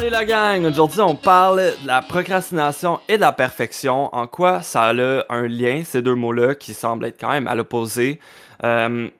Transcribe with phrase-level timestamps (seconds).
[0.00, 0.64] Salut la gang!
[0.64, 4.08] Aujourd'hui, on parle de la procrastination et de la perfection.
[4.14, 7.54] En quoi ça a un lien, ces deux mots-là, qui semblent être quand même à
[7.54, 8.18] l'opposé?
[8.64, 9.10] Euh,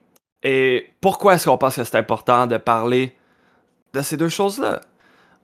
[0.41, 3.15] et pourquoi est-ce qu'on pense que c'est important de parler
[3.93, 4.81] de ces deux choses-là?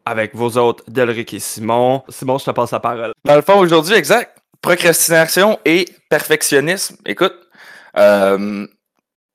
[0.07, 2.01] Avec vos autres, Delric et Simon.
[2.09, 3.11] Simon, je te passe la parole.
[3.23, 4.39] Dans le fond, aujourd'hui, exact.
[4.59, 6.97] Procrastination et perfectionnisme.
[7.05, 7.35] Écoute,
[7.95, 8.65] euh,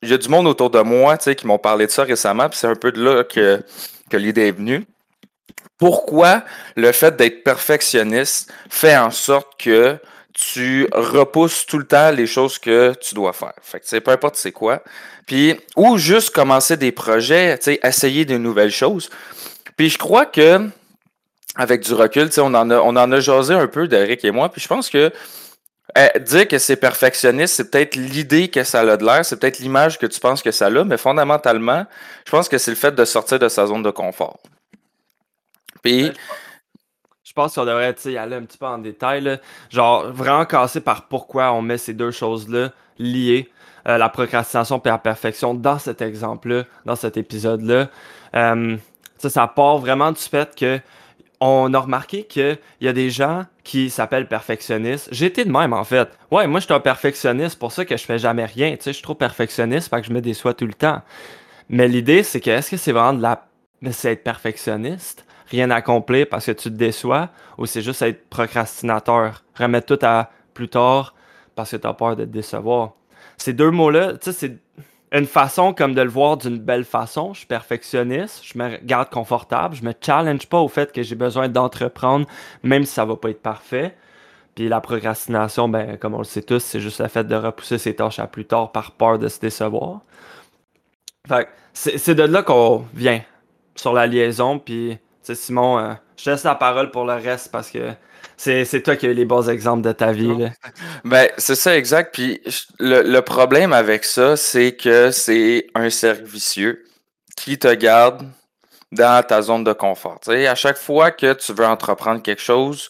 [0.02, 2.74] a du monde autour de moi qui m'ont parlé de ça récemment, puis c'est un
[2.74, 3.62] peu de là que,
[4.10, 4.84] que l'idée est venue.
[5.82, 6.44] Pourquoi
[6.76, 9.98] le fait d'être perfectionniste fait en sorte que
[10.32, 13.54] tu repousses tout le temps les choses que tu dois faire.
[13.62, 14.84] Fait que, peu importe c'est quoi.
[15.26, 19.10] Puis, ou juste commencer des projets, essayer de nouvelles choses.
[19.76, 20.68] Puis je crois que,
[21.56, 24.60] avec du recul, on en, a, on en jasé un peu, Derek et moi, puis
[24.60, 25.10] je pense que
[25.96, 29.58] eh, dire que c'est perfectionniste, c'est peut-être l'idée que ça a de l'air, c'est peut-être
[29.58, 31.86] l'image que tu penses que ça a, mais fondamentalement,
[32.24, 34.38] je pense que c'est le fait de sortir de sa zone de confort.
[35.82, 36.12] Puis,
[37.24, 39.40] je pense qu'on devrait y aller un petit peu en détail.
[39.70, 43.50] Genre, vraiment casser par pourquoi on met ces deux choses-là liées,
[43.88, 47.88] euh, la procrastination et la perfection, dans cet exemple-là, dans cet épisode-là.
[48.36, 48.76] Euh,
[49.16, 50.80] ça, part vraiment du fait que
[51.40, 55.08] on a remarqué qu'il y a des gens qui s'appellent perfectionnistes.
[55.10, 56.08] J'étais de même, en fait.
[56.30, 58.76] Ouais, moi, je suis un perfectionniste, pour ça que je fais jamais rien.
[58.84, 61.02] Je suis trop perfectionniste, fait que je me déçois tout le temps.
[61.68, 63.44] Mais l'idée, c'est que, est-ce que c'est vraiment de la...
[63.90, 69.44] c'est être perfectionniste, rien accomplir parce que tu te déçois, ou c'est juste être procrastinateur,
[69.58, 71.14] remettre tout à plus tard
[71.54, 72.92] parce que tu as peur de te décevoir.
[73.36, 74.58] Ces deux mots-là, tu sais, c'est
[75.12, 77.34] une façon comme de le voir d'une belle façon.
[77.34, 81.14] Je suis perfectionniste, je me garde confortable, je me challenge pas au fait que j'ai
[81.14, 82.26] besoin d'entreprendre,
[82.62, 83.94] même si ça va pas être parfait.
[84.54, 87.78] Puis la procrastination, ben, comme on le sait tous, c'est juste le fait de repousser
[87.78, 90.00] ses tâches à plus tard par peur de se décevoir.
[91.26, 93.22] Fait c'est de là qu'on vient
[93.74, 94.58] sur la liaison.
[94.58, 97.92] Puis, Simon, euh, je te laisse la parole pour le reste parce que
[98.36, 100.48] c'est toi qui as les bons exemples de ta vie.
[101.04, 102.14] Ben, c'est ça, exact.
[102.14, 102.40] Puis
[102.78, 106.84] le, problème avec ça, c'est que c'est un cercle vicieux
[107.36, 108.26] qui te garde
[108.90, 110.18] dans ta zone de confort.
[110.22, 112.88] sais, à chaque fois que tu veux entreprendre quelque chose,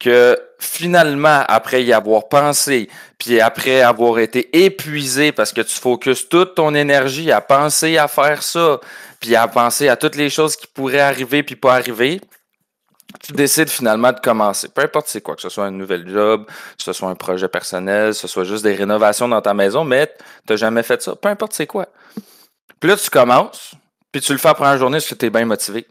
[0.00, 2.88] que finalement, après y avoir pensé,
[3.18, 8.08] puis après avoir été épuisé parce que tu focuses toute ton énergie à penser à
[8.08, 8.80] faire ça,
[9.20, 12.20] puis à penser à toutes les choses qui pourraient arriver puis pas arriver,
[13.22, 14.68] tu décides finalement de commencer.
[14.68, 17.48] Peu importe c'est quoi, que ce soit un nouvel job, que ce soit un projet
[17.48, 20.08] personnel, que ce soit juste des rénovations dans ta maison, mais
[20.46, 21.14] tu n'as jamais fait ça.
[21.14, 21.86] Peu importe c'est quoi.
[22.80, 23.72] Puis là, tu commences,
[24.12, 25.86] puis tu le fais la première journée parce que tu es bien motivé.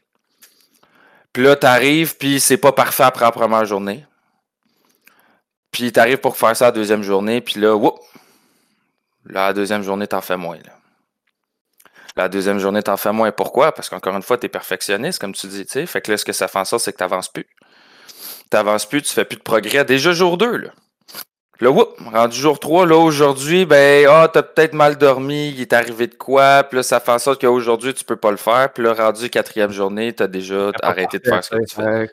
[1.34, 4.06] Puis là, tu arrives, puis c'est pas parfait après la première journée.
[5.72, 8.00] Puis tu arrives pour faire ça la deuxième journée, puis là, whoop,
[9.26, 10.60] la deuxième journée, t'en fais moins.
[12.16, 13.32] La deuxième journée, t'en fais moins.
[13.32, 13.72] Pourquoi?
[13.72, 15.66] Parce qu'encore une fois, tu es perfectionniste, comme tu dis.
[15.68, 15.86] sais.
[15.88, 17.48] Fait que là, ce que ça fait en sorte, c'est que tu n'avances plus.
[17.48, 19.84] Tu n'avances plus, tu fais plus de progrès.
[19.84, 20.70] Déjà jour 2, là.
[21.60, 25.72] Là, whoop, rendu jour 3, là, aujourd'hui, ben, ah, t'as peut-être mal dormi, il est
[25.72, 28.74] arrivé de quoi, puis là, ça fait en sorte qu'aujourd'hui, tu peux pas le faire,
[28.74, 32.12] puis là, rendu quatrième journée, t'as déjà arrêté de faire ce que tu fais.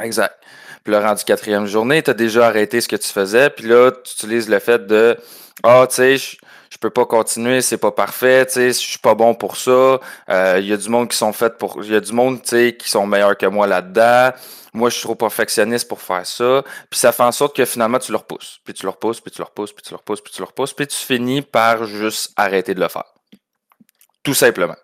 [0.00, 0.36] Exact.
[0.84, 4.12] Puis là, rendu quatrième journée, t'as déjà arrêté ce que tu faisais, puis là, tu
[4.14, 5.16] utilises le fait de,
[5.64, 6.36] ah, tu sais,
[6.72, 10.00] je peux pas continuer, c'est pas parfait, tu sais, je suis pas bon pour ça.
[10.28, 12.40] Il euh, y a du monde qui sont faits pour, il y a du monde,
[12.40, 14.30] tu sais, qui sont meilleurs que moi là-dedans.
[14.72, 16.64] Moi, je suis trop perfectionniste pour faire ça.
[16.88, 18.58] Puis ça fait en sorte que finalement, tu le repousses.
[18.64, 20.46] Puis tu le repousses, puis tu le repousses, puis tu le repousses, puis tu le
[20.46, 23.12] repousses, puis tu finis par juste arrêter de le faire.
[24.22, 24.76] Tout simplement.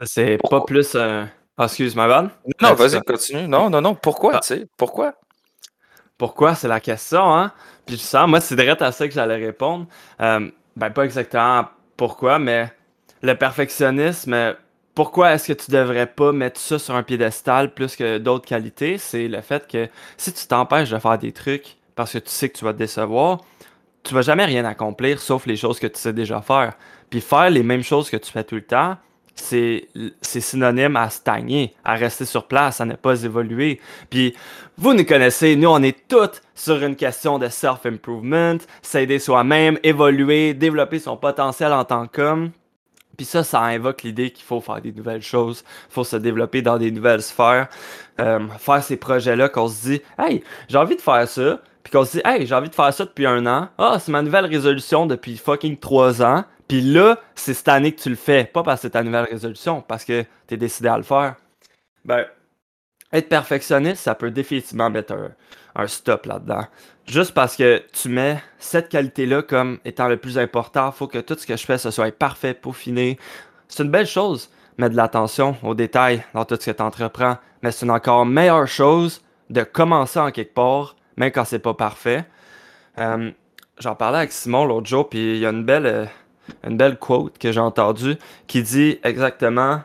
[0.00, 0.94] C'est pas plus.
[0.94, 1.26] Euh...
[1.58, 2.30] Ah, excuse moi Non,
[2.62, 3.46] ah, vas-y, continue.
[3.46, 3.94] Non, non, non.
[3.94, 4.40] Pourquoi, ah.
[4.40, 4.66] tu sais?
[4.78, 5.12] Pourquoi?
[6.16, 6.54] Pourquoi?
[6.54, 7.52] C'est la question, hein?
[7.84, 9.86] Puis sens, moi, c'est direct à ça que j'allais répondre.
[10.18, 11.66] Euh, ben, pas exactement
[11.96, 12.72] pourquoi, mais
[13.22, 14.56] le perfectionnisme,
[14.94, 18.98] pourquoi est-ce que tu devrais pas mettre ça sur un piédestal plus que d'autres qualités?
[18.98, 22.48] C'est le fait que si tu t'empêches de faire des trucs parce que tu sais
[22.48, 23.40] que tu vas te décevoir,
[24.02, 26.74] tu vas jamais rien accomplir sauf les choses que tu sais déjà faire.
[27.10, 28.96] Puis faire les mêmes choses que tu fais tout le temps,
[29.34, 29.88] c'est
[30.22, 33.80] synonyme à stagner, à rester sur place, à ne pas évoluer.
[34.10, 34.34] Puis
[34.76, 40.54] vous nous connaissez, nous on est tous sur une question de self-improvement, s'aider soi-même, évoluer,
[40.54, 42.50] développer son potentiel en tant qu'homme.
[43.16, 46.62] Puis ça, ça invoque l'idée qu'il faut faire des nouvelles choses, il faut se développer
[46.62, 47.68] dans des nouvelles sphères,
[48.20, 52.04] euh, faire ces projets-là qu'on se dit, hey, j'ai envie de faire ça, puis qu'on
[52.04, 54.46] se dit, hey, j'ai envie de faire ça depuis un an, ah, c'est ma nouvelle
[54.46, 58.62] résolution depuis fucking trois ans, puis là, c'est cette année que tu le fais, pas
[58.62, 61.34] parce que c'est ta nouvelle résolution, parce que tu es décidé à le faire.
[62.06, 62.24] Ben,
[63.12, 65.14] être perfectionniste, ça peut définitivement mettre
[65.74, 66.64] un, stop là-dedans.
[67.06, 71.18] Juste parce que tu mets cette qualité-là comme étant le plus important, il faut que
[71.18, 73.18] tout ce que je fais, ce soit parfait, peaufiné.
[73.68, 74.48] C'est une belle chose.
[74.78, 78.24] mets de l'attention aux détails dans tout ce que tu entreprends, mais c'est une encore
[78.24, 79.20] meilleure chose
[79.50, 82.24] de commencer en quelque part, même quand c'est pas parfait.
[82.96, 83.30] Euh,
[83.78, 86.06] j'en parlais avec Simon l'autre jour, puis il y a une belle, euh,
[86.64, 88.16] une belle quote que j'ai entendue
[88.46, 89.80] qui dit exactement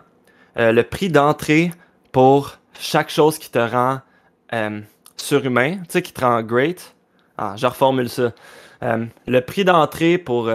[0.58, 1.72] euh, le prix d'entrée
[2.12, 4.02] pour chaque chose qui te rend
[5.18, 6.96] surhumain, tu sais, qui te rend great.
[7.38, 8.32] Ah, je reformule ça.
[8.82, 10.46] le prix d'entrée pour.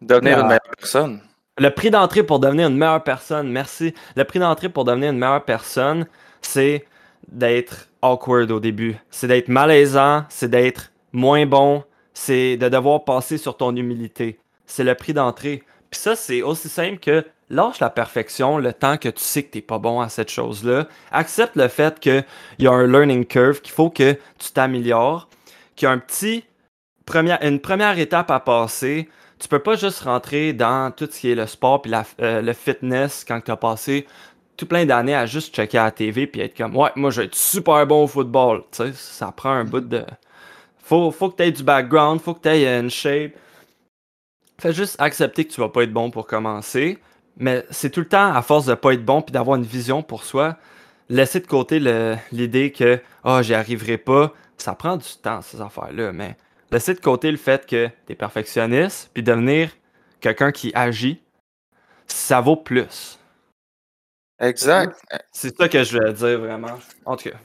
[0.00, 1.20] Devenir une meilleure personne.
[1.56, 3.94] Le prix d'entrée pour devenir une meilleure personne, merci.
[4.16, 6.06] Le prix d'entrée pour devenir une meilleure personne,
[6.42, 6.84] c'est
[7.28, 8.96] d'être awkward au début.
[9.10, 14.38] C'est d'être malaisant, c'est d'être moins bon, c'est de devoir passer sur ton humilité.
[14.66, 15.62] C'est le prix d'entrée.
[15.90, 19.52] Puis ça, c'est aussi simple que lâche la perfection le temps que tu sais que
[19.52, 20.88] tu n'es pas bon à cette chose-là.
[21.12, 22.24] Accepte le fait qu'il
[22.58, 25.28] y a un learning curve, qu'il faut que tu t'améliores,
[25.76, 26.44] qu'il y a un petit
[27.42, 29.08] une première étape à passer.
[29.38, 32.52] Tu peux pas juste rentrer dans tout ce qui est le sport et euh, le
[32.54, 34.06] fitness quand tu as passé
[34.56, 37.20] tout plein d'années à juste checker à la TV puis être comme ouais moi je
[37.20, 40.04] vais être super bon au football tu sais ça prend un bout de
[40.84, 43.32] faut, faut que tu aies du background, faut que tu aies une shape.
[44.64, 46.98] Fais juste accepter que tu vas pas être bon pour commencer.
[47.36, 50.02] Mais c'est tout le temps à force de pas être bon puis d'avoir une vision
[50.02, 50.56] pour soi.
[51.10, 51.78] Laisser de côté
[52.32, 54.32] l'idée que oh, j'y arriverai pas.
[54.56, 56.12] Ça prend du temps, ces affaires-là.
[56.12, 56.38] Mais
[56.70, 59.68] laisser de côté le fait que tu es perfectionniste puis devenir
[60.22, 61.20] quelqu'un qui agit,
[62.06, 63.18] ça vaut plus.
[64.40, 64.98] Exact.
[65.30, 66.78] C'est ça que je veux dire vraiment.
[67.04, 67.36] En tout cas.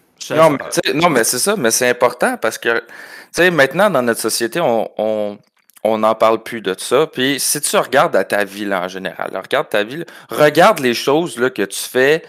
[0.96, 2.86] Non, mais, c'est ça, mais c'est important parce que, tu
[3.32, 5.38] sais, maintenant, dans notre société, on, on
[5.84, 7.08] n'en parle plus de ça.
[7.08, 11.38] Puis si tu regardes à ta vie en général, regarde ta vie, regarde les choses
[11.38, 12.24] là, que tu fais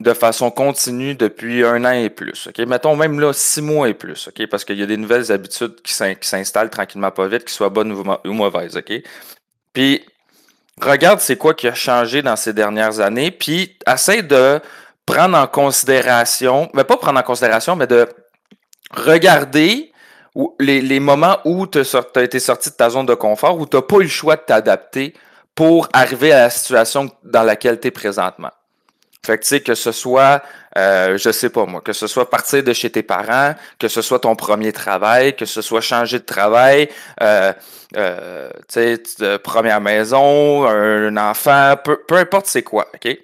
[0.00, 2.48] de façon continue depuis un an et plus.
[2.48, 2.58] OK?
[2.66, 4.46] Mettons même là six mois et plus, OK?
[4.48, 7.92] Parce qu'il y a des nouvelles habitudes qui s'installent tranquillement pas vite, qui soient bonnes
[7.92, 8.76] ou mauvaises.
[8.76, 8.92] OK?
[9.72, 10.04] Puis
[10.80, 14.60] regarde c'est quoi qui a changé dans ces dernières années, puis essaie de
[15.06, 18.08] prendre en considération, mais pas prendre en considération, mais de
[18.90, 19.92] regarder
[20.58, 23.76] les, les moments où tu as, été sorti de ta zone de confort, où tu
[23.76, 25.14] n'as pas eu le choix de t'adapter
[25.54, 28.50] pour arriver à la situation dans laquelle tu es présentement.
[29.24, 30.42] Fait que tu sais, que ce soit,
[30.76, 34.02] euh, je sais pas moi, que ce soit partir de chez tes parents, que ce
[34.02, 36.90] soit ton premier travail, que ce soit changer de travail,
[37.22, 37.52] euh,
[37.96, 43.16] euh, tu sais, première maison, un, enfant, peu, peu importe c'est quoi, OK?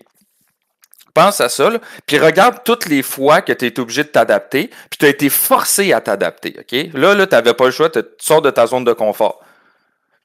[1.14, 1.70] Pense à ça,
[2.06, 5.28] puis regarde toutes les fois que tu es obligé de t'adapter, puis tu as été
[5.28, 6.56] forcé à t'adapter.
[6.94, 9.40] Là, là tu n'avais pas le choix, tu sors de ta zone de confort.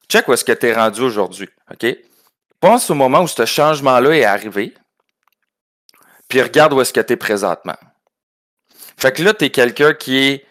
[0.09, 1.49] Check où est-ce que tu es rendu aujourd'hui.
[2.59, 4.73] Pense au moment où ce changement-là est arrivé,
[6.27, 7.77] puis regarde où est-ce que tu es présentement.
[8.97, 10.45] Fait que là, tu es quelqu'un qui est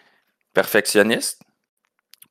[0.53, 1.41] perfectionniste,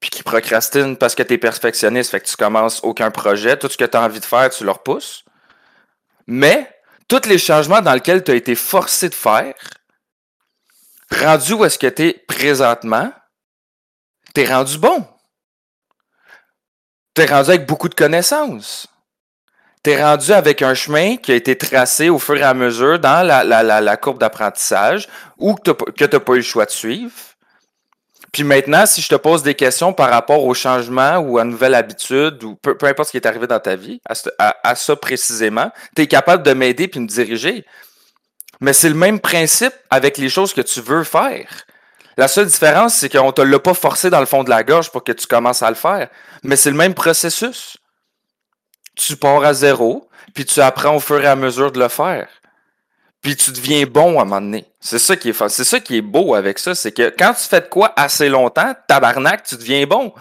[0.00, 3.68] puis qui procrastine parce que tu es perfectionniste, fait que tu commences aucun projet, tout
[3.68, 5.24] ce que tu as envie de faire, tu le repousses.
[6.26, 6.74] Mais
[7.08, 9.54] tous les changements dans lesquels tu as été forcé de faire,
[11.10, 13.12] rendu où est-ce que tu es présentement,
[14.34, 15.06] tu es rendu bon.
[17.14, 18.88] Tu rendu avec beaucoup de connaissances.
[19.84, 22.98] Tu es rendu avec un chemin qui a été tracé au fur et à mesure
[22.98, 27.12] dans la, la courbe d'apprentissage ou que tu n'as pas eu le choix de suivre.
[28.34, 31.76] Puis maintenant, si je te pose des questions par rapport au changement ou à nouvelle
[31.76, 34.00] habitude ou peu, importe ce qui est arrivé dans ta vie,
[34.40, 37.64] à, ça précisément, tu es capable de m'aider puis me diriger.
[38.59, 41.47] Mais c'est le même principe avec les choses que tu veux faire.
[42.16, 44.64] La seule différence, c'est qu'on ne te l'a pas forcé dans le fond de la
[44.64, 46.09] gorge pour que tu commences à le faire.
[46.42, 47.76] Mais c'est le même processus.
[48.97, 52.26] Tu pars à zéro, puis tu apprends au fur et à mesure de le faire
[53.25, 54.66] puis tu deviens bon à un moment donné.
[54.81, 57.49] C'est ça qui est c'est ça qui est beau avec ça, c'est que quand tu
[57.49, 60.12] fais de quoi assez longtemps, tabarnak, tu deviens bon.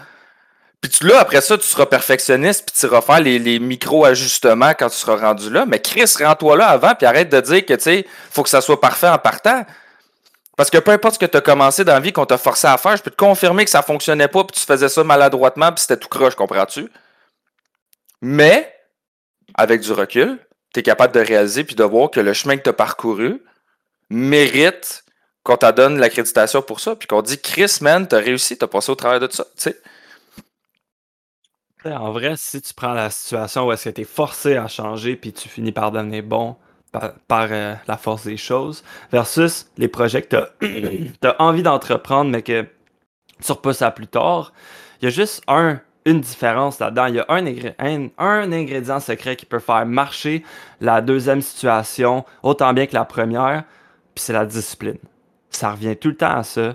[0.80, 4.88] Puis tu, là, après ça, tu seras perfectionniste, puis tu iras faire les, micro-ajustements quand
[4.88, 5.66] tu seras rendu là.
[5.66, 8.62] Mais Chris, rends-toi là avant, puis arrête de dire que, tu sais, faut que ça
[8.62, 9.64] soit parfait en partant.
[10.56, 12.66] Parce que peu importe ce que tu as commencé dans la vie, qu'on t'a forcé
[12.66, 15.72] à faire, je peux te confirmer que ça fonctionnait pas, puis tu faisais ça maladroitement,
[15.72, 16.90] puis c'était tout croche, comprends-tu?
[18.22, 18.74] Mais,
[19.54, 20.38] avec du recul,
[20.74, 23.42] tu es capable de réaliser puis de voir que le chemin que tu as parcouru
[24.10, 25.04] mérite
[25.44, 28.90] qu'on t'a donne l'accréditation pour ça, puis qu'on dit Chris, man, t'as réussi, t'as passé
[28.90, 29.44] au travers de ça.
[29.56, 29.80] sais.
[31.84, 35.16] En vrai, si tu prends la situation où est-ce que tu es forcé à changer
[35.16, 36.56] puis tu finis par devenir bon
[37.26, 42.42] par, euh, la force des choses, versus les projets que tu as, envie d'entreprendre mais
[42.42, 42.66] que
[43.44, 44.52] tu repousses à plus tard,
[45.00, 47.06] il y a juste un une différence là-dedans.
[47.06, 50.44] Il y a un, ingrédient secret qui peut faire marcher
[50.80, 53.64] la deuxième situation autant bien que la première,
[54.14, 54.98] puis c'est la discipline.
[55.50, 56.74] Ça revient tout le temps à ça.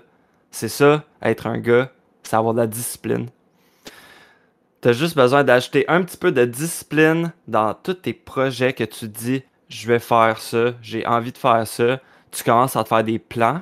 [0.51, 1.91] C'est ça, être un gars,
[2.23, 3.27] c'est avoir de la discipline.
[4.81, 8.83] Tu as juste besoin d'ajouter un petit peu de discipline dans tous tes projets que
[8.83, 11.99] tu dis je vais faire ça, j'ai envie de faire ça,
[12.31, 13.61] tu commences à te faire des plans,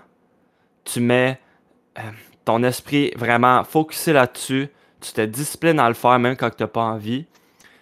[0.85, 1.39] tu mets
[1.99, 2.01] euh,
[2.45, 4.69] ton esprit vraiment focusé là-dessus,
[5.01, 7.25] tu te disciplines à le faire même quand tu n'as pas envie,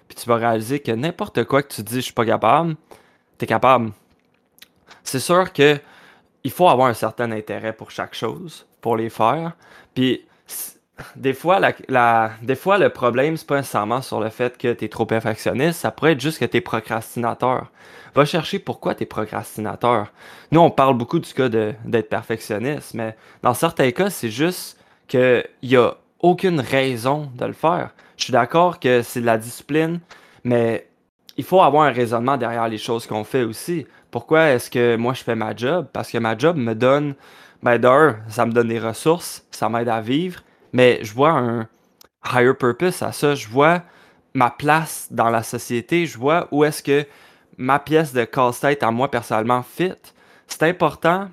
[0.08, 2.76] puis tu vas réaliser que n'importe quoi que tu dis je suis pas capable,
[3.38, 3.92] tu es capable.
[5.04, 5.80] C'est sûr que
[6.44, 9.54] il faut avoir un certain intérêt pour chaque chose, pour les faire.
[9.96, 10.26] Puis
[11.16, 14.86] des fois, la, des fois, le problème, c'est pas nécessairement sur le fait que tu
[14.86, 17.72] es trop perfectionniste, ça pourrait être juste que tu es procrastinateur.
[18.14, 20.12] Va chercher pourquoi tu es procrastinateur.
[20.52, 25.44] Nous, on parle beaucoup du cas d'être perfectionniste, mais dans certains cas, c'est juste qu'il
[25.64, 25.96] n'y a
[26.26, 27.92] aucune raison de le faire.
[28.18, 30.00] Je suis d'accord que c'est de la discipline,
[30.44, 30.88] mais
[31.38, 33.86] il faut avoir un raisonnement derrière les choses qu'on fait aussi.
[34.10, 35.88] Pourquoi est-ce que moi je fais ma job?
[35.94, 37.14] Parce que ma job me donne,
[37.62, 40.42] ben d'un, ça me donne des ressources, ça m'aide à vivre,
[40.74, 41.68] mais je vois un
[42.34, 43.36] higher purpose à ça.
[43.36, 43.84] Je vois
[44.34, 46.08] ma place dans la société.
[46.08, 47.06] Je vois où est-ce que
[47.58, 49.94] ma pièce de casse-tête à moi personnellement fit.
[50.48, 51.30] C'est important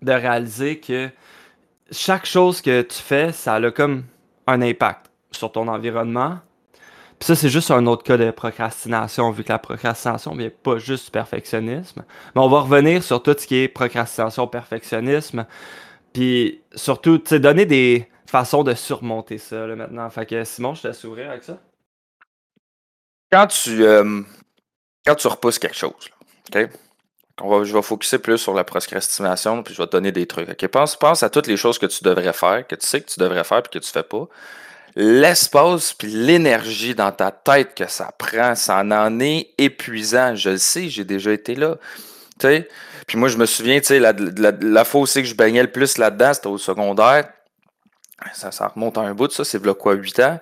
[0.00, 1.10] de réaliser que
[1.90, 4.04] chaque chose que tu fais, ça a comme
[4.46, 6.38] un impact sur ton environnement.
[7.18, 10.78] Puis ça, c'est juste un autre cas de procrastination, vu que la procrastination vient pas
[10.78, 12.04] juste du perfectionnisme.
[12.34, 15.46] Mais on va revenir sur tout ce qui est procrastination, perfectionnisme.
[16.12, 20.08] Puis surtout, tu sais, donner des, façon de surmonter ça là, maintenant.
[20.10, 21.58] Fait que Simon, je te ouvrir avec ça.
[23.32, 24.22] Quand tu, euh,
[25.04, 26.10] quand tu repousses quelque chose,
[26.54, 26.68] OK?
[27.40, 30.26] On va, je vais focuser plus sur la procrastination, puis je vais te donner des
[30.26, 30.48] trucs.
[30.48, 30.66] OK?
[30.68, 33.20] Pense, pense à toutes les choses que tu devrais faire, que tu sais que tu
[33.20, 34.26] devrais faire, puis que tu fais pas.
[34.96, 40.34] L'espace puis l'énergie dans ta tête que ça prend, ça en est épuisant.
[40.34, 41.76] Je le sais, j'ai déjà été là.
[42.40, 42.68] sais?
[43.06, 45.98] Puis moi, je me souviens, la, la, la, fois aussi que je baignais le plus
[45.98, 47.28] là-dedans, c'était au secondaire.
[48.34, 50.40] Ça, ça remonte à un bout de ça, c'est quoi, 8 ans,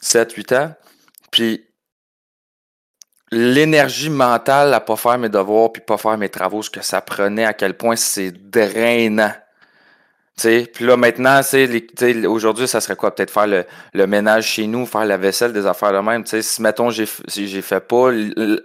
[0.00, 0.74] 7, 8 ans.
[1.30, 1.64] Puis
[3.32, 7.00] l'énergie mentale à pas faire mes devoirs puis pas faire mes travaux, ce que ça
[7.00, 9.32] prenait, à quel point c'est drainant.
[10.42, 11.40] Puis là, maintenant,
[12.26, 13.14] aujourd'hui, ça serait quoi?
[13.14, 16.24] Peut-être faire le, ménage chez nous, faire la vaisselle, des affaires de même.
[16.24, 18.10] sais si, mettons, j'ai si j'ai fait pas,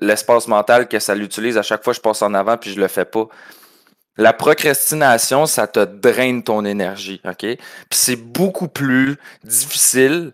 [0.01, 2.87] l'espace mental que ça l'utilise, à chaque fois, je passe en avant puis je le
[2.87, 3.27] fais pas.
[4.17, 7.39] La procrastination, ça te draine ton énergie, OK?
[7.39, 7.57] Puis
[7.91, 10.31] c'est beaucoup plus difficile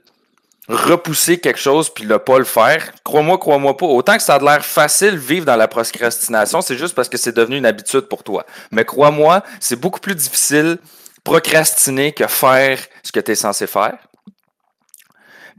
[0.75, 2.92] repousser quelque chose puis ne pas le faire.
[3.04, 3.86] Crois-moi, crois-moi pas.
[3.86, 7.36] Autant que ça a l'air facile vivre dans la procrastination, c'est juste parce que c'est
[7.36, 8.46] devenu une habitude pour toi.
[8.72, 10.78] Mais crois-moi, c'est beaucoup plus difficile
[11.24, 13.98] procrastiner que faire ce que tu es censé faire.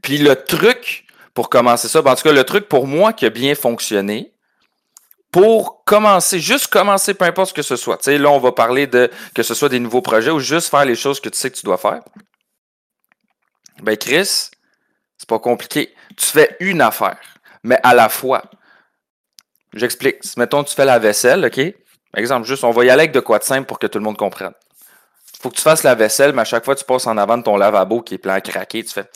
[0.02, 3.25] Puis le truc pour commencer ça, ben, en tout cas le truc pour moi qui
[3.25, 4.33] a bien fonctionné,
[5.31, 7.97] pour commencer, juste commencer, peu importe ce que ce soit.
[7.97, 10.69] Tu sais, là, on va parler de que ce soit des nouveaux projets ou juste
[10.69, 12.02] faire les choses que tu sais que tu dois faire.
[13.83, 14.50] Ben, Chris,
[15.23, 15.95] c'est pas compliqué.
[16.17, 17.21] Tu fais une affaire,
[17.62, 18.43] mais à la fois.
[19.73, 20.19] J'explique.
[20.37, 21.61] Mettons, tu fais la vaisselle, OK?
[22.17, 24.05] Exemple, juste, on va y aller avec de quoi de simple pour que tout le
[24.05, 24.52] monde comprenne.
[25.41, 27.45] Faut que tu fasses la vaisselle, mais à chaque fois, tu passes en avant de
[27.45, 28.83] ton lavabo qui est plein à craquer.
[28.83, 29.09] Tu fais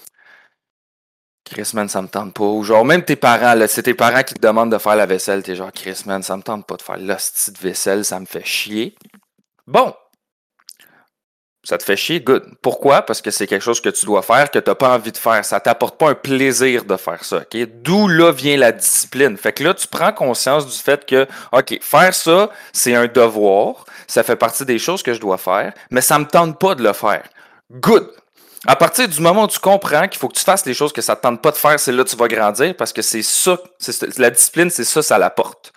[1.44, 2.44] Chris, man, ça me tente pas.
[2.44, 5.06] Ou genre, même tes parents, là, c'est tes parents qui te demandent de faire la
[5.06, 5.42] vaisselle.
[5.42, 8.26] T'es genre, Chris, man, ça me tente pas de faire l'hostie de vaisselle, ça me
[8.26, 8.94] fait chier.
[9.66, 9.92] Bon.
[11.66, 12.44] Ça te fait chier, good.
[12.62, 13.02] Pourquoi?
[13.02, 15.16] Parce que c'est quelque chose que tu dois faire, que tu n'as pas envie de
[15.16, 15.44] faire.
[15.44, 17.38] Ça t'apporte pas un plaisir de faire ça.
[17.38, 17.56] OK?
[17.82, 19.36] D'où là vient la discipline?
[19.36, 23.84] Fait que là, tu prends conscience du fait que, OK, faire ça, c'est un devoir.
[24.06, 26.84] Ça fait partie des choses que je dois faire, mais ça me tente pas de
[26.84, 27.24] le faire.
[27.72, 28.12] Good.
[28.64, 31.02] À partir du moment où tu comprends qu'il faut que tu fasses les choses que
[31.02, 33.02] ça ne te tente pas de faire, c'est là que tu vas grandir parce que
[33.02, 33.58] c'est ça,
[34.18, 35.72] la discipline, c'est ça, ça l'apporte.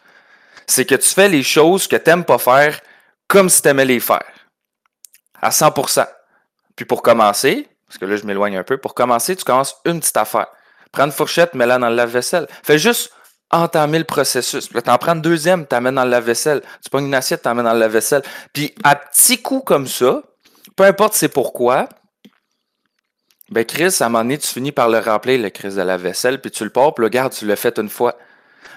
[0.68, 2.80] C'est que tu fais les choses que tu n'aimes pas faire
[3.28, 4.22] comme si tu aimais les faire.
[5.42, 6.08] À 100%.
[6.76, 10.00] Puis pour commencer, parce que là je m'éloigne un peu, pour commencer, tu commences une
[10.00, 10.48] petite affaire.
[10.92, 12.48] Prends une fourchette, mets-la dans le lave-vaisselle.
[12.64, 13.12] Fais juste
[13.52, 14.68] entamer le processus.
[14.68, 16.62] Puis là, tu en prends une deuxième, mets dans le lave-vaisselle.
[16.84, 18.24] Tu prends une assiette, mets dans le lave-vaisselle.
[18.54, 20.22] Puis à petits coups comme ça,
[20.76, 21.90] peu importe c'est pourquoi,
[23.52, 25.98] ben, Chris, à un moment donné, tu finis par le remplir, le Chris de la
[25.98, 28.16] vaisselle, puis tu le portes, puis le garde, tu l'as fait une fois.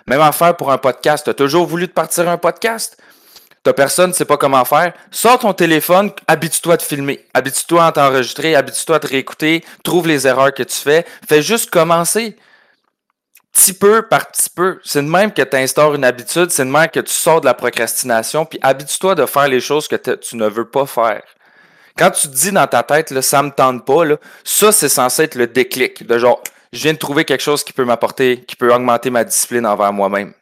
[0.07, 1.25] Même affaire pour un podcast.
[1.25, 2.97] Tu as toujours voulu te partir un podcast?
[3.65, 4.93] T'as personne ne sait pas comment faire.
[5.11, 7.25] Sors ton téléphone, habitue-toi te filmer.
[7.33, 11.07] Habitue-toi à t'enregistrer, habitue-toi à te réécouter, trouve les erreurs que tu fais.
[11.29, 12.37] Fais juste commencer.
[13.53, 14.81] Petit peu par petit peu.
[14.83, 17.55] C'est de même que tu une habitude, c'est de même que tu sors de la
[17.55, 21.23] procrastination, puis habitue-toi de faire les choses que tu ne veux pas faire.
[21.97, 24.89] Quand tu te dis dans ta tête, là, ça me tente pas, là, ça, c'est
[24.89, 26.07] censé être le déclic.
[26.07, 26.43] De genre,
[26.73, 29.93] je viens de trouver quelque chose qui peut m'apporter, qui peut augmenter ma discipline envers
[29.93, 30.33] moi-même.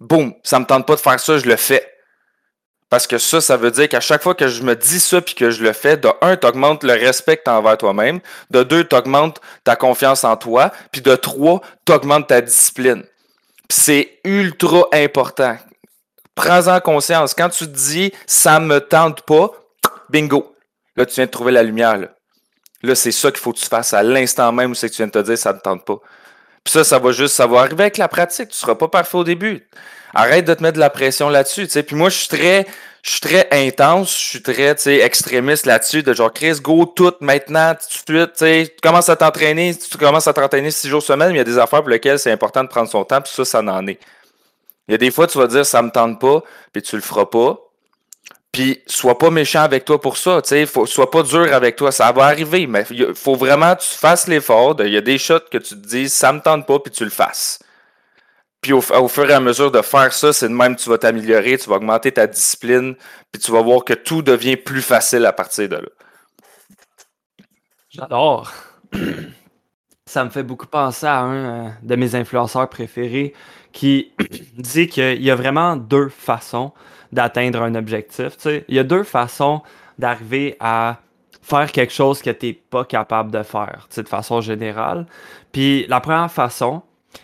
[0.00, 1.89] Boum, ça me tente pas de faire ça, je le fais.
[2.90, 5.36] Parce que ça, ça veut dire qu'à chaque fois que je me dis ça puis
[5.36, 8.18] que je le fais, de un, tu augmentes le respect envers toi-même.
[8.50, 10.72] De deux, tu augmentes ta confiance en toi.
[10.90, 13.04] Puis de trois, tu augmentes ta discipline.
[13.68, 15.56] C'est ultra important.
[16.34, 17.32] Prends-en conscience.
[17.32, 19.52] Quand tu te dis ça me tente pas,
[20.08, 20.56] bingo.
[20.96, 21.96] Là, tu viens de trouver la lumière.
[22.82, 25.02] Là, c'est ça qu'il faut que tu fasses à l'instant même où c'est que tu
[25.02, 25.98] viens de te dire ça ne te tente pas.
[26.64, 28.48] Puis ça, ça va juste, ça va arriver avec la pratique.
[28.48, 29.66] Tu ne seras pas parfait au début.
[30.14, 31.66] Arrête de te mettre de la pression là-dessus.
[31.66, 32.66] Puis moi, je suis très,
[33.02, 37.74] je suis très intense, je suis très extrémiste là-dessus, de genre Chris, go tout maintenant,
[37.74, 41.34] tout de suite, tu commences à t'entraîner, tu commences à t'entraîner six jours semaine, mais
[41.34, 43.44] il y a des affaires pour lesquelles c'est important de prendre son temps, puis ça,
[43.44, 43.98] ça en est.
[44.88, 47.02] Il y a des fois, tu vas dire ça me tente pas, puis tu le
[47.02, 47.58] feras pas.
[48.52, 51.92] Puis sois pas méchant avec toi pour ça, tu sais, sois pas dur avec toi,
[51.92, 54.74] ça va arriver, mais il faut vraiment que tu fasses l'effort.
[54.80, 57.04] Il y a des shots que tu te dis ça me tente pas, puis tu
[57.04, 57.60] le fasses.
[58.60, 61.56] Puis au, fur et à mesure de faire ça, c'est de même tu vas t'améliorer,
[61.56, 62.94] tu vas augmenter ta discipline,
[63.32, 65.88] puis tu vas voir que tout devient plus facile à partir de là.
[67.88, 68.52] J'adore.
[70.06, 73.32] Ça me fait beaucoup penser à un euh, de mes influenceurs préférés
[73.72, 74.12] qui
[74.58, 76.72] dit qu'il y a vraiment deux façons
[77.12, 78.36] d'atteindre un objectif.
[78.68, 79.62] Il y a deux façons
[79.98, 80.98] d'arriver à
[81.42, 85.06] faire quelque chose que tu n'es pas capable de faire, de façon générale.
[85.52, 86.82] Puis la première façon,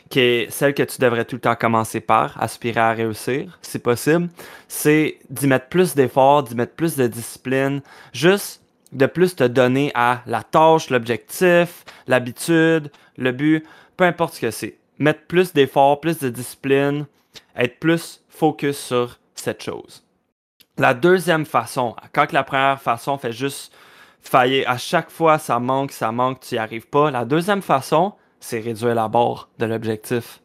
[0.08, 3.78] qui est celle que tu devrais tout le temps commencer par, aspirer à réussir, si
[3.78, 4.28] possible,
[4.68, 8.62] c'est d'y mettre plus d'efforts, d'y mettre plus de discipline, juste
[8.92, 13.64] de plus te donner à la tâche, l'objectif, l'habitude, le but,
[13.96, 14.76] peu importe ce que c'est.
[14.98, 17.06] Mettre plus d'efforts, plus de discipline,
[17.56, 20.02] être plus focus sur cette chose.
[20.78, 23.72] La deuxième façon, quand la première façon fait juste
[24.20, 27.10] faillir, à chaque fois ça manque, ça manque, tu n'y arrives pas.
[27.10, 30.40] La deuxième façon, c'est réduire la barre de l'objectif.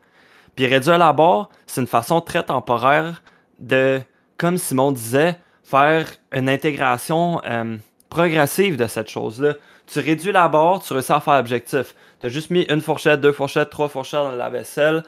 [0.56, 3.22] Puis réduire la barre, c'est une façon très temporaire
[3.60, 4.02] de,
[4.38, 7.78] comme Simon disait, faire une intégration euh,
[8.10, 9.56] progressive de cette chose-là.
[9.88, 11.96] Tu réduis la barre, tu réussis à faire l'objectif.
[12.20, 15.04] Tu as juste mis une fourchette, deux fourchettes, trois fourchettes dans la vaisselle.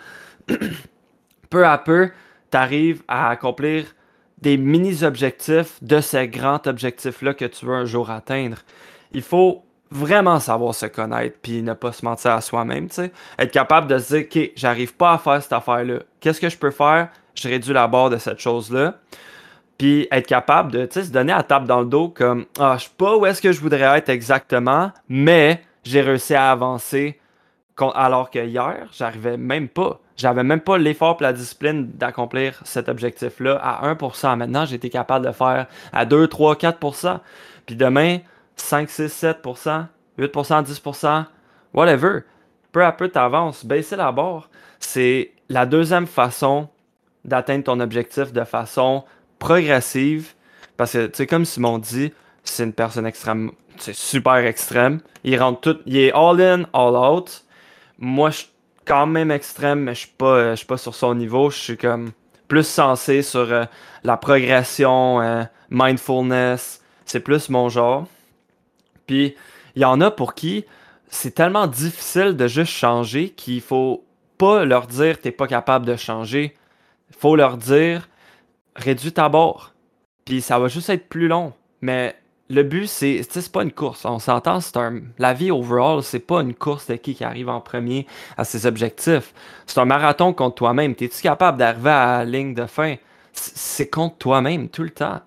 [1.50, 2.12] peu à peu,
[2.54, 3.96] tu arrives à accomplir
[4.40, 8.58] des mini-objectifs de ces grands objectifs-là que tu veux un jour atteindre.
[9.12, 13.12] Il faut vraiment savoir se connaître puis ne pas se mentir à soi-même, tu sais.
[13.40, 16.02] Être capable de se dire, OK, j'arrive pas à faire cette affaire-là.
[16.20, 17.10] Qu'est-ce que je peux faire?
[17.34, 19.00] Je réduis la barre de cette chose-là.
[19.80, 22.92] Puis être capable de, se donner la tape dans le dos comme, ah, je sais
[22.96, 27.20] pas où est-ce que je voudrais être exactement, mais j'ai réussi à avancer
[27.96, 30.00] alors que hier, j'arrivais même pas.
[30.16, 34.38] J'avais même pas l'effort et la discipline d'accomplir cet objectif-là à 1%.
[34.38, 37.20] Maintenant, j'ai été capable de faire à 2, 3, 4%.
[37.66, 38.20] Puis demain,
[38.56, 39.86] 5, 6, 7%,
[40.20, 41.26] 8%, 10%,
[41.74, 42.20] whatever.
[42.72, 43.66] Peu à peu, tu avances.
[43.66, 44.50] Baisser la barre,
[44.80, 46.70] c'est la deuxième façon
[47.26, 49.04] d'atteindre ton objectif de façon
[49.40, 50.34] progressive.
[50.78, 52.12] Parce que, tu sais, comme Simon dit,
[52.44, 55.00] c'est une personne extrême, c'est super extrême.
[55.24, 57.44] Il rentre tout, il est all in, all out.
[57.98, 58.44] Moi, je
[58.86, 61.50] quand même extrême, mais je suis pas, suis pas sur son niveau.
[61.50, 62.12] Je suis comme
[62.48, 63.66] plus sensé sur euh,
[64.04, 66.82] la progression, euh, mindfulness.
[67.06, 68.08] C'est plus mon genre.
[69.08, 69.36] Puis
[69.76, 70.66] il y en a pour qui
[71.08, 74.04] c'est tellement difficile de juste changer qu'il faut
[74.38, 76.56] pas leur dire t'es pas capable de changer.
[77.18, 78.10] Faut leur dire
[78.76, 79.74] réduis ta barre.
[80.26, 81.54] Puis ça va juste être plus long.
[81.82, 82.16] Mais
[82.54, 84.06] le but, c'est c'est pas une course.
[84.06, 85.02] On s'entend, c'est un.
[85.18, 88.66] La vie overall, c'est pas une course de qui qui arrive en premier à ses
[88.66, 89.34] objectifs.
[89.66, 90.96] C'est un marathon contre toi-même.
[90.96, 92.96] T'es-tu capable d'arriver à la ligne de fin?
[93.34, 95.22] C'est contre toi-même tout le temps.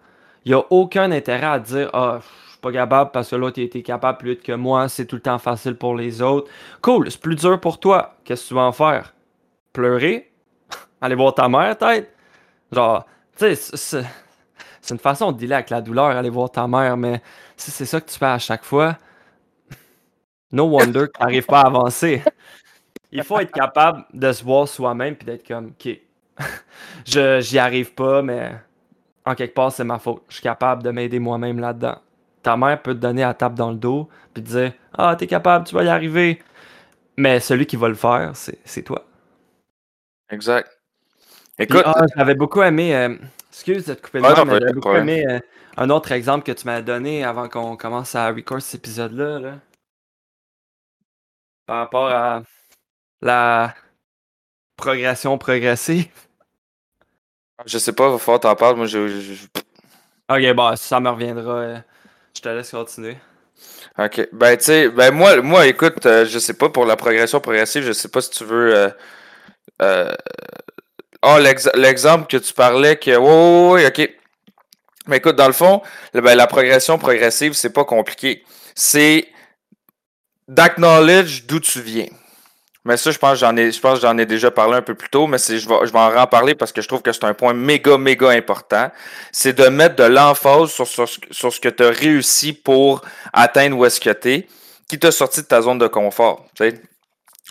[0.45, 2.21] Il n'y a aucun intérêt à dire Ah,
[2.67, 5.39] pas capable parce que l'autre était capable plus vite que moi, c'est tout le temps
[5.39, 6.51] facile pour les autres.
[6.83, 8.17] Cool, c'est plus dur pour toi.
[8.25, 9.15] Qu'est-ce que tu vas en faire?
[9.73, 10.33] Pleurer?
[11.01, 12.11] Aller voir ta mère, peut-être?
[12.73, 13.07] Genre,
[13.39, 14.03] tu sais,
[14.87, 17.21] c'est une façon de dealer avec la douleur, aller voir ta mère, mais
[17.57, 18.97] si c'est ça que tu fais à chaque fois,
[20.53, 22.23] no wonder que tu n'arrives pas à avancer.
[23.13, 25.89] Il faut être capable de se voir soi-même puis d'être comme, OK,
[27.07, 28.53] je j'y arrive pas, mais
[29.25, 30.23] en quelque part, c'est ma faute.
[30.29, 31.99] Je suis capable de m'aider moi-même là-dedans
[32.47, 35.27] ta mère peut te donner la tape dans le dos, puis te dire Ah, t'es
[35.27, 36.41] capable, tu vas y arriver.
[37.17, 39.05] Mais celui qui va le faire, c'est toi.
[40.31, 40.71] Exact.
[41.59, 41.83] Écoute.
[41.85, 42.95] Ah, j'avais beaucoup aimé.
[42.95, 43.17] Euh,
[43.57, 45.41] excuse de te couper le ah, mais beaucoup aimé euh,
[45.79, 49.39] un autre exemple que tu m'as donné avant qu'on commence à record cet épisode-là.
[49.39, 49.55] Là.
[51.65, 52.43] Par rapport à
[53.23, 53.75] la
[54.77, 56.09] progression progressive.
[57.65, 58.77] Je sais pas, il va falloir t'en parler.
[58.77, 59.47] Moi, je,
[60.29, 61.55] Ok, bah, ça me reviendra.
[61.55, 61.79] Euh,
[62.35, 63.17] je te laisse continuer.
[63.99, 64.29] OK.
[64.33, 67.85] Ben, tu sais, ben moi, moi, écoute, euh, je sais pas pour la progression progressive,
[67.85, 68.77] je sais pas si tu veux.
[68.77, 68.91] Euh,
[69.81, 70.15] euh,
[71.27, 71.39] oh,
[71.75, 73.17] l'exemple que tu parlais, que.
[73.17, 74.11] Oui, oui, OK.
[75.07, 75.83] Mais écoute, dans le fond,
[76.15, 78.45] ben, la progression progressive, c'est pas compliqué.
[78.75, 79.29] C'est
[80.49, 82.09] d'acknowledge d'où tu viens.
[82.85, 85.09] Mais ça, je pense j'en ai, je pense j'en ai déjà parlé un peu plus
[85.09, 87.35] tôt, mais je vais, je vais en reparler parce que je trouve que c'est un
[87.35, 88.93] point méga, méga important.
[89.33, 93.77] C'est de mettre de l'emphase sur, sur, sur, ce que tu as réussi pour atteindre
[93.77, 94.47] où est-ce que tu es,
[94.89, 96.47] qui t'a sorti de ta zone de confort.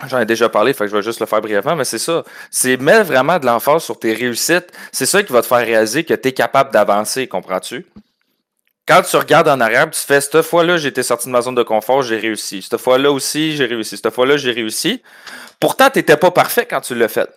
[0.08, 2.24] J'en ai déjà parlé, fait je vais juste le faire brièvement, mais c'est ça.
[2.52, 4.72] C'est mettre vraiment de l'emphase sur tes réussites.
[4.92, 7.86] C'est ça qui va te faire réaliser que tu es capable d'avancer, comprends-tu?
[8.88, 11.64] quand tu regardes en arrière, tu fais cette fois-là, été sorti de ma zone de
[11.64, 12.62] confort, j'ai réussi.
[12.62, 13.98] Cette fois-là aussi, j'ai réussi.
[13.98, 15.02] Cette fois-là, j'ai réussi.
[15.60, 17.30] Pourtant, tu n'étais pas parfait quand tu l'as fait.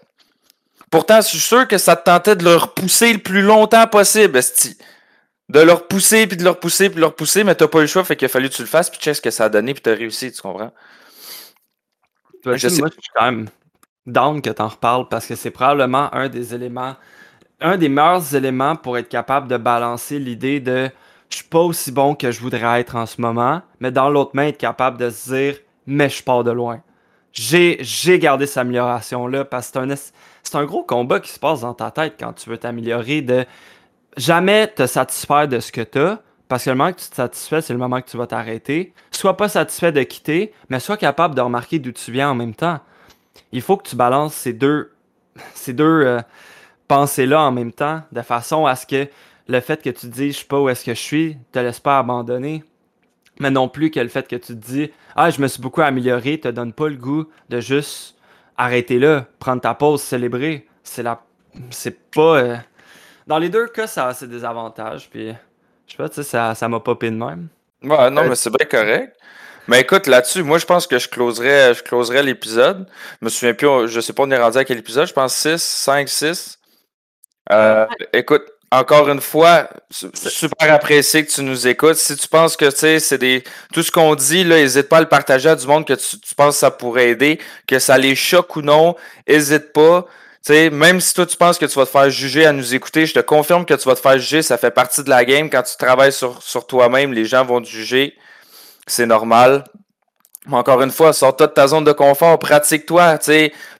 [0.90, 4.36] Pourtant, je suis sûr que ça te tentait de le repousser le plus longtemps possible,
[4.36, 4.76] esti.
[5.48, 7.82] De le repousser, puis de le repousser, puis de le repousser, mais t'as pas eu
[7.82, 9.30] le choix, fait qu'il a fallu que tu le fasses, puis tu sais ce que
[9.30, 10.72] ça a donné, puis t'as réussi, tu comprends?
[12.56, 12.80] Je sais...
[12.80, 13.46] Moi, je suis quand même
[14.06, 16.96] down que t'en reparles, parce que c'est probablement un des éléments,
[17.60, 20.90] un des meilleurs éléments pour être capable de balancer l'idée de
[21.30, 24.30] je suis pas aussi bon que je voudrais être en ce moment, mais dans l'autre
[24.34, 25.56] main, être capable de se dire,
[25.86, 26.82] mais je pars de loin.
[27.32, 27.78] J'ai,
[28.18, 29.80] gardé cette amélioration-là parce que
[30.42, 33.44] c'est un, gros combat qui se passe dans ta tête quand tu veux t'améliorer, de
[34.16, 37.14] jamais te satisfaire de ce que tu as, parce que le moment que tu te
[37.14, 38.94] satisfais, c'est le moment que tu vas t'arrêter.
[39.10, 42.54] Sois pas satisfait de quitter, mais sois capable de remarquer d'où tu viens en même
[42.54, 42.80] temps.
[43.52, 44.92] Il faut que tu balances ces deux,
[45.54, 46.20] ces deux euh,
[46.88, 49.08] pensées-là en même temps, de façon à ce que
[49.46, 51.58] le fait que tu te dis je sais pas où est-ce que je suis, te
[51.58, 52.64] laisse pas abandonner.
[53.40, 55.82] Mais non plus que le fait que tu te dis Ah, je me suis beaucoup
[55.82, 58.16] amélioré, te donne pas le goût de juste
[58.56, 60.66] arrêter là, prendre ta pause, célébrer.
[60.82, 61.22] C'est la.
[61.70, 62.38] C'est pas.
[62.38, 62.56] Euh,
[63.26, 65.08] dans les deux cas, ça a ses désavantages.
[65.08, 65.32] Puis,
[65.88, 67.48] je sais pas, tu sais, ça, ça m'a popé de même.
[67.82, 69.16] Ouais, non, mais c'est bien correct.
[69.66, 72.86] Mais écoute, là-dessus, moi, je pense que je closerais, je closerais l'épisode.
[73.20, 75.34] Je me souviens plus, je sais pas, on est rendu à quel épisode, je pense
[75.34, 76.58] 6, 5, 6.
[78.12, 81.96] écoute, encore une fois, super apprécié que tu nous écoutes.
[81.96, 83.42] Si tu penses que c'est des.
[83.72, 86.34] Tout ce qu'on dit, là, n'hésite pas à le partager à du monde que tu,
[86.36, 88.94] penses que ça pourrait aider, que ça les choque ou non,
[89.26, 90.06] n'hésite pas.
[90.42, 93.06] Sais, même si toi tu penses que tu vas te faire juger à nous écouter,
[93.06, 95.50] je te confirme que tu vas te faire juger, ça fait partie de la game.
[95.50, 98.16] Quand tu travailles sur, sur toi-même, les gens vont te juger.
[98.86, 99.64] C'est normal.
[100.46, 103.18] Mais encore une fois, sors-toi de ta zone de confort, pratique-toi,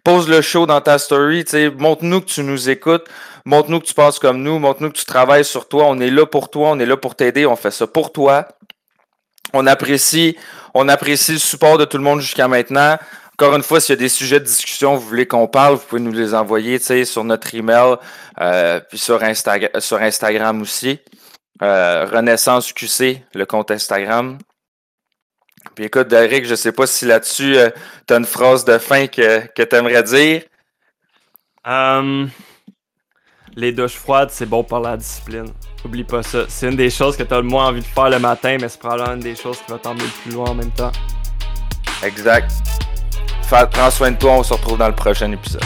[0.05, 1.45] pose le show dans ta story,
[1.79, 3.07] montre-nous que tu nous écoutes.
[3.49, 4.59] Montre-nous que tu penses comme nous.
[4.59, 5.85] Montre-nous que tu travailles sur toi.
[5.87, 6.69] On est là pour toi.
[6.69, 7.47] On est là pour t'aider.
[7.47, 8.47] On fait ça pour toi.
[9.55, 10.37] On apprécie,
[10.75, 12.99] on apprécie le support de tout le monde jusqu'à maintenant.
[13.41, 15.85] Encore une fois, s'il y a des sujets de discussion, vous voulez qu'on parle, vous
[15.87, 17.95] pouvez nous les envoyer sur notre email,
[18.41, 19.21] euh, puis sur,
[19.79, 20.99] sur Instagram aussi.
[21.63, 24.39] Euh, Renaissance QC, le compte Instagram.
[25.77, 27.71] Puis écoute, Derek, je sais pas si là-dessus, euh,
[28.09, 30.43] tu as une phrase de fin que, que tu aimerais dire.
[31.65, 32.31] Um,
[33.55, 35.53] les douches froides, c'est bon pour la discipline.
[35.85, 36.47] Oublie pas ça.
[36.49, 38.69] C'est une des choses que tu as le moins envie de faire le matin, mais
[38.69, 40.93] c'est probablement une des choses qui va t'emmener le plus loin en même temps.
[42.03, 42.51] Exact.
[43.49, 45.63] Prends soin de toi, on se retrouve dans le prochain épisode.